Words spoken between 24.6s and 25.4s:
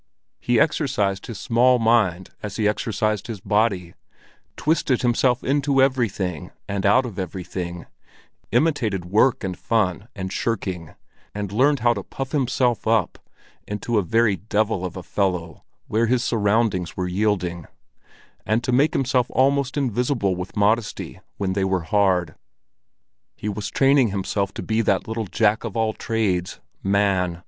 be that little